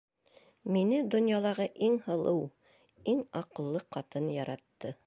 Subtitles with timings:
[0.77, 2.43] Мине донъялағы иң һылыу,
[3.15, 4.99] иң аҡыллы ҡатын яратты...